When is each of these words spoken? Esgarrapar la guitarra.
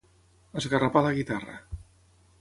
Esgarrapar 0.61 1.05
la 1.09 1.13
guitarra. 1.19 1.59